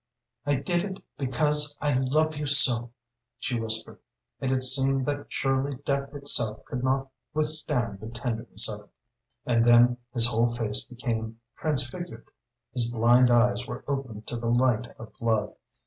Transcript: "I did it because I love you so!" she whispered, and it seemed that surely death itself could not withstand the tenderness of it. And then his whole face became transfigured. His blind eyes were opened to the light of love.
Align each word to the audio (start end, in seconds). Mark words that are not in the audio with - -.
"I 0.47 0.55
did 0.55 0.83
it 0.83 1.03
because 1.15 1.77
I 1.79 1.93
love 1.93 2.35
you 2.35 2.47
so!" 2.47 2.89
she 3.37 3.59
whispered, 3.59 3.99
and 4.39 4.51
it 4.51 4.63
seemed 4.63 5.05
that 5.05 5.27
surely 5.31 5.77
death 5.85 6.15
itself 6.15 6.65
could 6.65 6.83
not 6.83 7.11
withstand 7.35 7.99
the 7.99 8.09
tenderness 8.09 8.67
of 8.67 8.85
it. 8.85 8.89
And 9.45 9.63
then 9.63 9.97
his 10.11 10.25
whole 10.25 10.51
face 10.51 10.83
became 10.83 11.39
transfigured. 11.55 12.29
His 12.73 12.89
blind 12.89 13.29
eyes 13.29 13.67
were 13.67 13.83
opened 13.87 14.25
to 14.25 14.37
the 14.37 14.49
light 14.49 14.87
of 14.97 15.13
love. 15.21 15.55